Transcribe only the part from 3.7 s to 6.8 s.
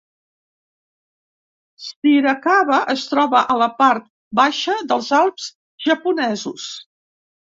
part baixa dels Alps japonesos.